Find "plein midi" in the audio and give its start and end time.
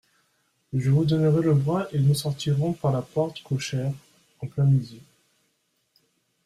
4.47-4.99